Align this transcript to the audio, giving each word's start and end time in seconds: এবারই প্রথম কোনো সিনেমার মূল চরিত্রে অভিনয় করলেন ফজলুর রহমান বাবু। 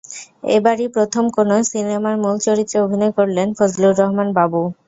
এবারই 0.55 0.87
প্রথম 0.95 1.23
কোনো 1.35 1.55
সিনেমার 1.71 2.15
মূল 2.23 2.35
চরিত্রে 2.45 2.77
অভিনয় 2.85 3.13
করলেন 3.17 3.47
ফজলুর 3.57 3.93
রহমান 4.01 4.27
বাবু। 4.37 4.61